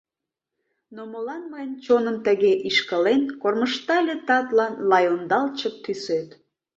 Но 0.95 1.01
молан 1.11 1.43
мыйын 1.51 1.71
чоным 1.85 2.17
тыге 2.25 2.53
ишкылен, 2.69 3.21
Кормыжтале 3.41 4.15
татлан 4.27 4.73
лай 4.89 5.05
ондалчык 5.13 5.75
тӱсет?! 5.83 6.29